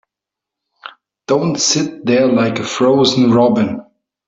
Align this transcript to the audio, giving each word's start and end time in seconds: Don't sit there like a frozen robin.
Don't 1.27 1.59
sit 1.59 2.05
there 2.07 2.25
like 2.25 2.57
a 2.57 2.63
frozen 2.63 3.29
robin. 3.29 3.85